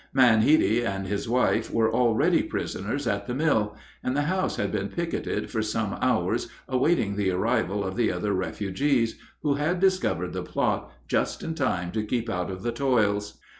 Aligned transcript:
"Man 0.15 0.41
Heady" 0.41 0.83
and 0.83 1.05
his 1.05 1.29
wife 1.29 1.71
were 1.71 1.93
already 1.93 2.41
prisoners 2.41 3.05
at 3.05 3.27
the 3.27 3.35
mill, 3.35 3.75
and 4.03 4.17
the 4.17 4.23
house 4.23 4.55
had 4.55 4.71
been 4.71 4.89
picketed 4.89 5.51
for 5.51 5.61
some 5.61 5.95
hours 6.01 6.47
awaiting 6.67 7.15
the 7.17 7.29
arrival 7.29 7.83
of 7.83 7.95
the 7.95 8.11
other 8.11 8.33
refugees, 8.33 9.19
who 9.43 9.53
had 9.53 9.79
discovered 9.79 10.33
the 10.33 10.41
plot 10.41 10.91
just 11.07 11.43
in 11.43 11.53
time 11.53 11.91
to 11.91 12.03
keep 12.03 12.31
out 12.31 12.49
of 12.49 12.63
the 12.63 12.71
toils. 12.71 13.37